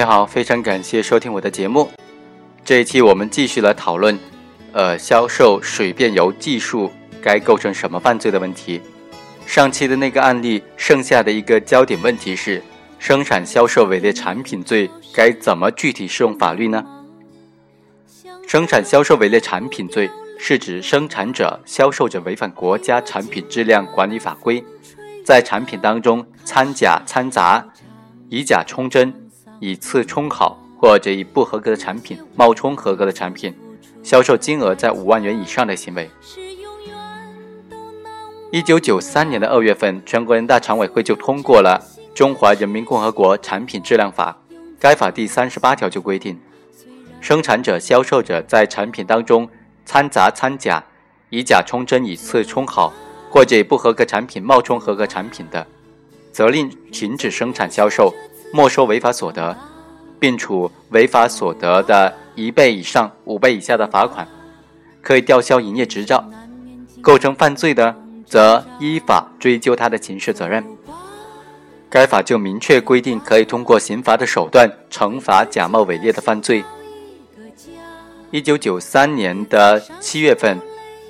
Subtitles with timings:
[0.00, 1.86] 你好，非常感谢收听我的节目。
[2.64, 4.18] 这一期我们继续来讨论，
[4.72, 6.90] 呃，销售水变油技术
[7.20, 8.80] 该构成什么犯罪的问题。
[9.44, 12.62] 上期的那个案例，剩下的一个焦点问题是，
[12.98, 16.82] 生产销售伪劣产品罪该怎么具体适用法律呢？
[18.48, 24.64] 生产销售伪劣产品罪是指生产者、销售者违反国家产品质量管理法规。
[25.26, 27.62] 在产品当中掺假掺杂、
[28.30, 29.12] 以假充真、
[29.60, 33.54] 以次充好，或者以不合格的产品冒充合格的产品，
[34.02, 36.10] 销售金额在五万元以上的行为。
[38.50, 41.80] 一九九三年的二月份，全国人大常委会就通过了
[42.16, 44.36] 《中华人民共和国产品质量法》，
[44.80, 46.40] 该法第三十八条就规定，
[47.20, 49.48] 生产者、销售者在产品当中
[49.84, 50.82] 掺杂掺假、
[51.28, 52.92] 以假充真、以次充好。
[53.32, 55.64] 或者以不合格产品冒充合格产品的，
[56.32, 58.12] 责令停止生产销售，
[58.52, 59.56] 没收违法所得，
[60.18, 64.26] 并处违法所得的一倍以上五倍以下的罚款，
[65.02, 66.24] 可以吊销营业执照。
[67.00, 70.64] 构成犯罪的，则依法追究他的刑事责任。
[71.88, 76.62] 该法就明确规定，可以通过刑罚的手段惩罚假冒伪劣的犯罪。
[78.30, 80.58] 一九九三年的七月份，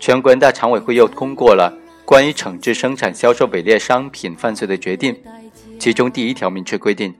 [0.00, 1.72] 全国人大常委会又通过了。
[2.04, 5.16] 关于惩治生产销售伪劣商品犯罪的决定，
[5.78, 7.14] 其中第一条明确规定，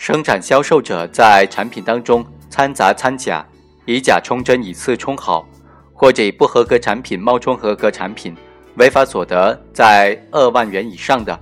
[0.00, 3.46] 生产销售者在产品当中掺杂掺假、
[3.84, 5.46] 以假充真、以次充好，
[5.92, 8.34] 或者以不合格产品冒充合格产品，
[8.76, 11.38] 违法所得在二万元以上的，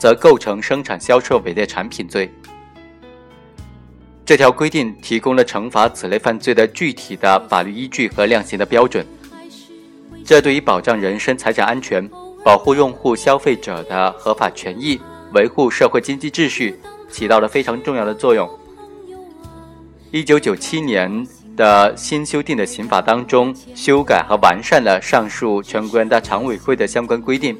[0.00, 2.28] 则构成生产销售伪劣产品罪。
[4.24, 9.06] 这条规定提供了惩罚此类犯罪的具体的法律依据和量刑的标准。
[10.24, 12.10] 这对于保障人身财产安全、
[12.44, 15.00] 保护用户消费者的合法权益、
[15.34, 16.76] 维护社会经济秩序，
[17.10, 18.48] 起到了非常重要的作用。
[20.10, 27.58] 一九九七年的新修订的刑法当中，修改和完善了上述全国人大常委会的相关规定，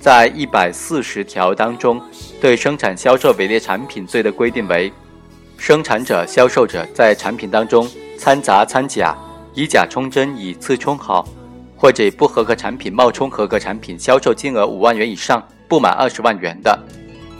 [0.00, 2.00] 在一百四十条当中，
[2.40, 4.92] 对生产销售伪劣产品罪的规定为：
[5.58, 7.88] 生产者、销售者在产品当中
[8.18, 9.16] 掺杂掺假、
[9.54, 11.26] 以假充真、以次充好。
[11.76, 16.78] 或者不合格产品冒充合格产品，销售金额五万元以上不满二十万元的，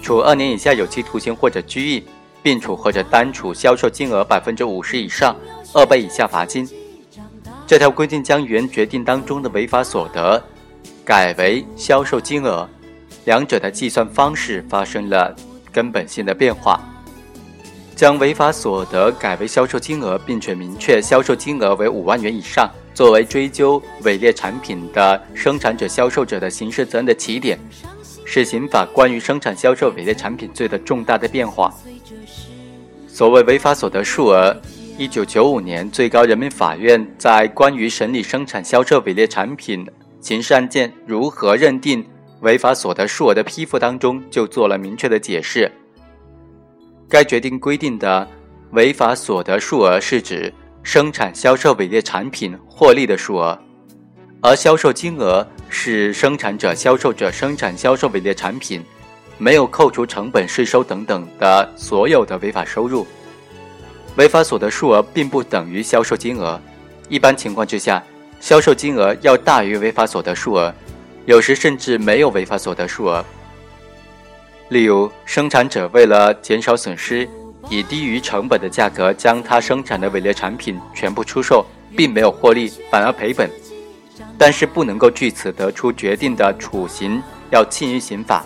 [0.00, 2.04] 处二年以下有期徒刑或者拘役，
[2.42, 5.36] 并处或者单处销售金额百分之五十以上
[5.74, 6.68] 二倍以下罚金。
[7.66, 10.42] 这条规定将原决定当中的违法所得
[11.04, 12.68] 改为销售金额，
[13.24, 15.34] 两者的计算方式发生了
[15.72, 16.80] 根本性的变化，
[17.94, 22.68] 将违法所得改为销售金额，并且明确销售金额为五万元以上。
[22.92, 27.58] 作为追究伪劣产品的生产者、销售者的刑事责任的起点，
[28.32, 31.74] 是刑法关于生产销售伪劣产品罪的重大的变化。
[33.08, 34.56] 所谓违法所得数额，
[34.96, 39.84] 一九九五年最高人民法院在关于审理生产销售伪劣产品
[40.20, 42.06] 刑事案件如何认定
[42.42, 45.68] 违法所得数额的批复当中就做了明确的解释。
[47.08, 48.28] 该决定规定的
[48.70, 50.54] 违法所得数额是指。
[50.82, 53.60] 生产销售伪劣产品获利的数额，
[54.42, 58.82] 而销售金额是生产者、销售者生产销售伪劣产品，
[59.36, 63.06] 没有扣除成本、税收等等的所有的违法收入。
[64.16, 66.58] 违法所得数额并不等于销售金额，
[67.08, 68.02] 一般情况之下，
[68.40, 70.74] 销售金额要大于违法所得数额，
[71.26, 73.22] 有时甚至没有违法所得数额。
[74.70, 77.28] 例如，生产者为了减少损失。
[77.68, 81.64] 以低于成本的价格将他生产的伪劣产品全部出售，
[81.94, 83.48] 并没有获利，反而赔本。
[84.40, 88.42] 但是不能够据此得出决定的处刑要轻于刑法。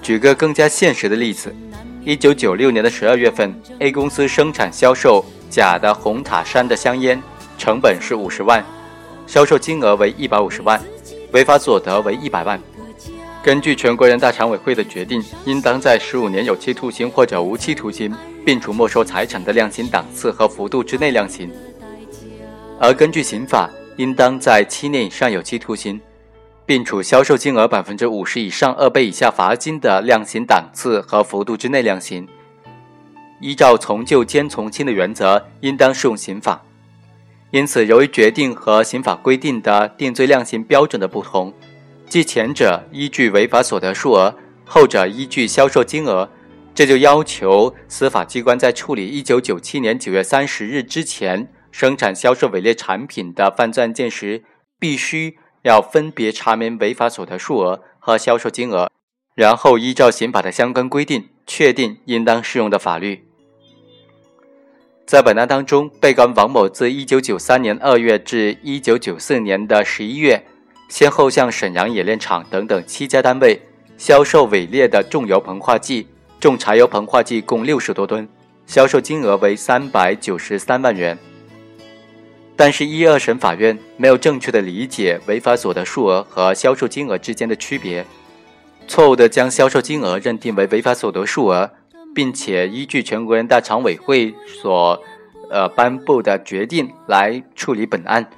[0.00, 1.54] 举个更加现实的例子：
[2.02, 7.22] 一九九六年的十二月份，A 公司生产销售假的红塔山的香烟，
[7.58, 8.64] 成本是五十万，
[9.26, 10.80] 销售金额为一百五十万，
[11.32, 12.58] 违法所得为一百万。
[13.42, 18.10] 根据全国人大常委会的决定，应当在十五年有期徒刑或者无期徒刑，
[18.42, 21.50] 并处没收财产的量刑档次和幅度之内量刑；
[22.80, 23.68] 而根据刑法，
[23.98, 26.00] 应当在七年以上有期徒刑，
[26.64, 32.26] 并处销售金额百分之五十以上二倍以下罚金的量刑档次和幅度之内量刑。
[33.40, 36.62] 依照从旧兼从轻的原则，应当适用刑法。
[37.50, 41.52] 因此，由于决定和刑法规定的定罪量刑标准的不同。
[42.08, 44.32] 即前者依据违法所得数额，
[44.64, 46.28] 后者依据销售金额，
[46.72, 54.44] 这就要求司法机关在处理一九九七年九月三十日之前生产销售伪劣产品的犯罪案件时，
[54.78, 58.90] 必须要分别查明违法所得数额和销售金额，
[59.34, 63.24] 然后依照刑法的相关规定确定应当适用的法律。
[65.06, 70.44] 在本案当中，被告人王某自1993年2月至1994年的11月，
[70.88, 73.60] 先后向沈阳冶炼厂等等七家单位
[73.96, 76.06] 销售伪劣的重油膨化剂、
[76.38, 78.28] 重柴油膨化剂共六十多吨，
[78.66, 81.18] 销售金额为三百九十三万元。
[82.58, 88.04] 但是，一二审法院没有正确的理解违法所得数额和销售金额之间的区别。
[88.88, 91.70] 错误地将销售金额认定为违法所得数额，
[92.12, 95.00] 并且依据全国人大常委会所
[95.50, 98.28] 呃颁布的决定来处理本案，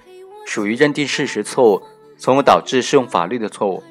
[0.45, 1.83] 属于认定事实错误，
[2.19, 3.83] 从而导致适用法律的错误。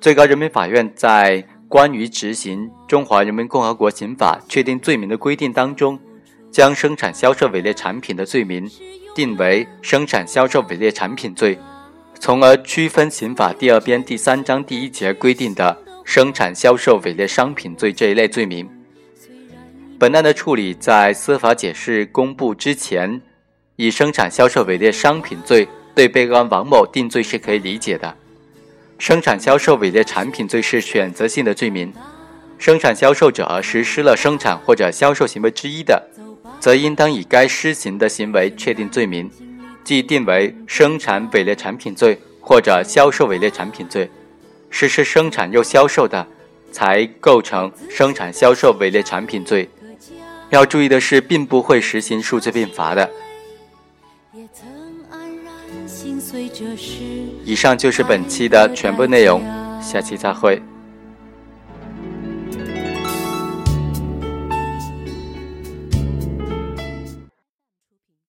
[0.00, 5.98] 最高人民法院在关于执行《中华人民共和国刑法》确定罪名的规定当中，
[6.52, 8.70] 将生产销售伪劣产品的罪名
[9.16, 11.58] 定为生产销售伪劣产品罪。
[12.20, 15.74] 从而区分刑法第二编第三章第一节规定的
[16.04, 18.68] 生产销售伪劣商品罪这一类罪名。
[19.98, 23.22] 本案的处理在司法解释公布之前，
[23.76, 28.14] 以生产销售伪劣商品罪对被告人王某定罪是可以理解的。
[28.98, 31.90] 生产销售伪劣产品罪是选择性的罪名，
[32.58, 36.02] 生产销售者实施了生产或者销售行为之一的，
[36.66, 39.30] 则应当以该施行的行为确定罪名。
[39.84, 44.10] 即定为生产伪劣产品罪或者销售伪劣产品罪，
[44.68, 46.26] 实施生产又销售的，
[46.72, 49.70] 才构成生产销售伪劣产品罪。
[50.50, 53.08] 要注意的是，并不会实行数罪并罚的。
[57.44, 59.40] 以上就是本期的全部内容，
[59.80, 60.60] 下期再会。